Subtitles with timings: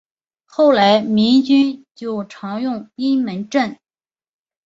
[0.45, 3.77] 后来民军就常用阴门阵。